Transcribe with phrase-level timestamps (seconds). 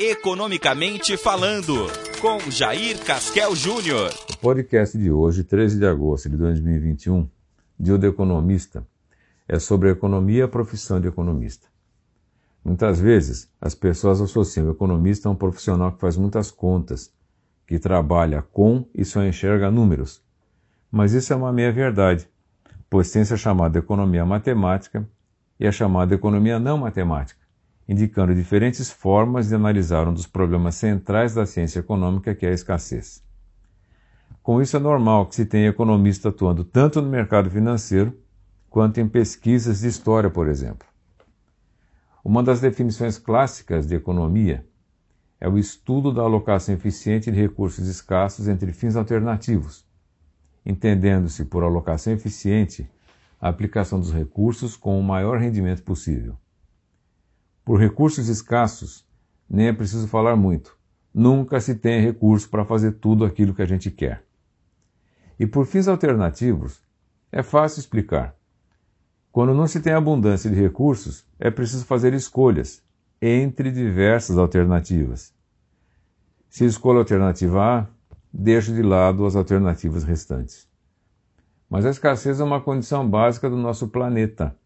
[0.00, 1.74] Economicamente Falando,
[2.20, 4.12] com Jair Casquel Júnior.
[4.32, 7.28] O podcast de hoje, 13 de agosto de 2021,
[7.76, 8.86] Dia do Economista,
[9.48, 11.66] é sobre a economia e a profissão de economista.
[12.64, 17.12] Muitas vezes, as pessoas associam o economista a um profissional que faz muitas contas,
[17.66, 20.22] que trabalha com e só enxerga números.
[20.92, 22.28] Mas isso é uma meia-verdade,
[22.88, 25.04] pois tem-se a chamada economia matemática
[25.58, 27.47] e a chamada economia não matemática
[27.88, 32.52] indicando diferentes formas de analisar um dos problemas centrais da ciência econômica, que é a
[32.52, 33.22] escassez.
[34.42, 38.14] Com isso, é normal que se tenha economistas atuando tanto no mercado financeiro
[38.68, 40.86] quanto em pesquisas de história, por exemplo.
[42.22, 44.66] Uma das definições clássicas de economia
[45.40, 49.86] é o estudo da alocação eficiente de recursos escassos entre fins alternativos,
[50.66, 52.88] entendendo-se por alocação eficiente
[53.40, 56.36] a aplicação dos recursos com o maior rendimento possível.
[57.68, 59.06] Por recursos escassos,
[59.46, 60.74] nem é preciso falar muito.
[61.12, 64.24] Nunca se tem recurso para fazer tudo aquilo que a gente quer.
[65.38, 66.80] E por fins alternativos,
[67.30, 68.34] é fácil explicar.
[69.30, 72.82] Quando não se tem abundância de recursos, é preciso fazer escolhas
[73.20, 75.34] entre diversas alternativas.
[76.48, 77.86] Se escolho a alternativa A,
[78.32, 80.66] deixo de lado as alternativas restantes.
[81.68, 84.56] Mas a escassez é uma condição básica do nosso planeta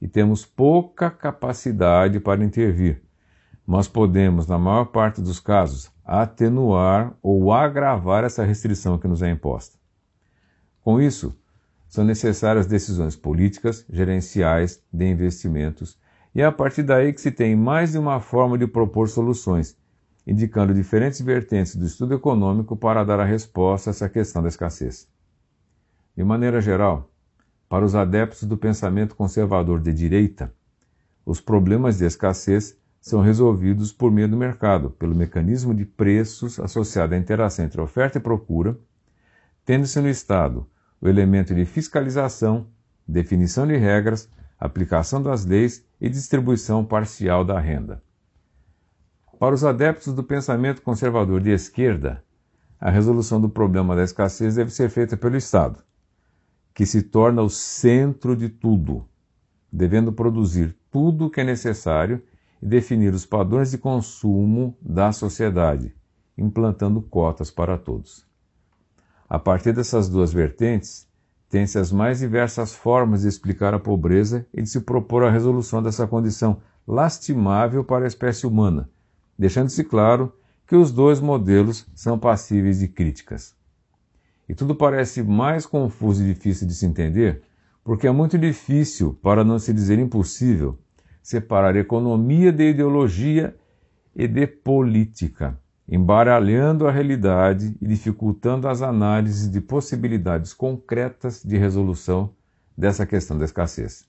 [0.00, 3.02] e temos pouca capacidade para intervir,
[3.66, 9.30] mas podemos, na maior parte dos casos, atenuar ou agravar essa restrição que nos é
[9.30, 9.76] imposta.
[10.80, 11.36] Com isso,
[11.88, 15.98] são necessárias decisões políticas, gerenciais, de investimentos,
[16.34, 19.76] e é a partir daí que se tem mais de uma forma de propor soluções,
[20.26, 25.08] indicando diferentes vertentes do estudo econômico para dar a resposta a essa questão da escassez.
[26.14, 27.10] De maneira geral,
[27.68, 30.52] para os adeptos do pensamento conservador de direita,
[31.24, 37.14] os problemas de escassez são resolvidos por meio do mercado, pelo mecanismo de preços associado
[37.14, 38.78] à interação entre oferta e procura,
[39.64, 40.66] tendo-se no Estado
[41.00, 42.66] o elemento de fiscalização,
[43.06, 44.28] definição de regras,
[44.58, 48.02] aplicação das leis e distribuição parcial da renda.
[49.38, 52.24] Para os adeptos do pensamento conservador de esquerda,
[52.80, 55.82] a resolução do problema da escassez deve ser feita pelo Estado,
[56.78, 59.04] que se torna o centro de tudo,
[59.72, 62.22] devendo produzir tudo o que é necessário
[62.62, 65.92] e definir os padrões de consumo da sociedade,
[66.36, 68.24] implantando cotas para todos.
[69.28, 71.08] A partir dessas duas vertentes,
[71.48, 75.82] tem-se as mais diversas formas de explicar a pobreza e de se propor a resolução
[75.82, 78.88] dessa condição lastimável para a espécie humana,
[79.36, 80.32] deixando-se claro
[80.64, 83.57] que os dois modelos são passíveis de críticas.
[84.48, 87.42] E tudo parece mais confuso e difícil de se entender,
[87.84, 90.78] porque é muito difícil, para não se dizer impossível,
[91.22, 93.54] separar economia de ideologia
[94.16, 102.34] e de política, embaralhando a realidade e dificultando as análises de possibilidades concretas de resolução
[102.76, 104.06] dessa questão da escassez.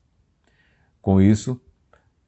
[1.02, 1.60] Com isso,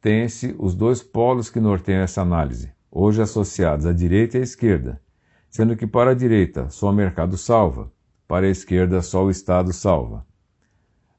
[0.01, 5.01] tem-se os dois polos que norteiam essa análise, hoje associados à direita e à esquerda,
[5.49, 7.91] sendo que para a direita só o mercado salva,
[8.31, 10.25] para a esquerda, só o Estado salva.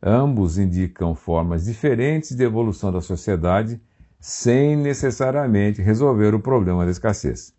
[0.02, 3.78] Ambos indicam formas diferentes de evolução da sociedade
[4.18, 7.54] sem necessariamente resolver o problema da escassez.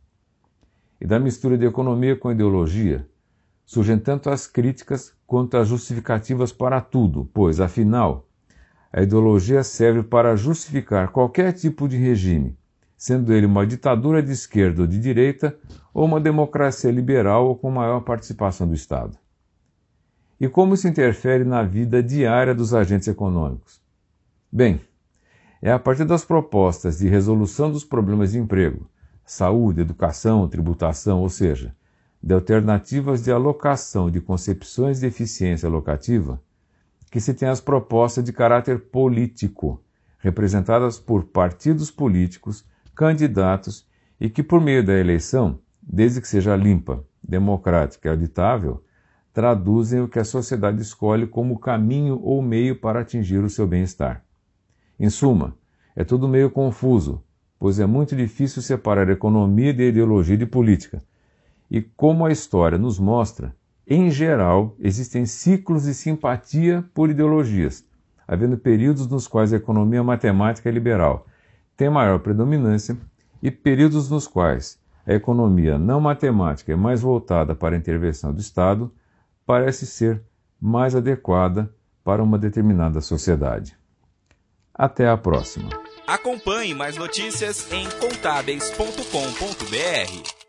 [0.99, 3.07] E da mistura de economia com ideologia,
[3.63, 8.27] surgem tanto as críticas quanto as justificativas para tudo, pois, afinal,
[8.91, 12.57] a ideologia serve para justificar qualquer tipo de regime,
[12.97, 15.55] sendo ele uma ditadura de esquerda ou de direita,
[15.93, 19.21] ou uma democracia liberal ou com maior participação do Estado.
[20.43, 23.81] E como isso interfere na vida diária dos agentes econômicos?
[24.51, 24.81] Bem,
[25.61, 28.85] é a partir das propostas de resolução dos problemas de emprego,
[29.23, 31.73] saúde, educação, tributação, ou seja,
[32.21, 36.41] de alternativas de alocação de concepções de eficiência alocativa,
[37.09, 39.81] que se tem as propostas de caráter político,
[40.17, 43.87] representadas por partidos políticos, candidatos
[44.19, 48.83] e que, por meio da eleição, desde que seja limpa, democrática e auditável,
[49.33, 54.23] traduzem o que a sociedade escolhe como caminho ou meio para atingir o seu bem-estar.
[54.99, 55.55] Em suma,
[55.95, 57.23] é tudo meio confuso,
[57.59, 61.01] pois é muito difícil separar economia de ideologia de política.
[61.69, 63.55] E como a história nos mostra,
[63.87, 67.83] em geral, existem ciclos de simpatia por ideologias,
[68.27, 71.25] havendo períodos nos quais a economia matemática é liberal
[71.75, 72.97] tem maior predominância
[73.41, 78.39] e períodos nos quais a economia não matemática é mais voltada para a intervenção do
[78.39, 78.91] Estado
[79.45, 80.21] parece ser
[80.59, 81.71] mais adequada
[82.03, 83.77] para uma determinada sociedade.
[84.73, 85.69] Até a próxima.
[86.07, 90.42] Acompanhe mais notícias em contábeis.com.br.